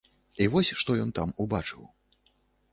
І 0.45 0.47
вось 0.53 0.71
што 0.81 0.95
ён 1.03 1.13
там 1.19 1.35
убачыў. 1.47 1.87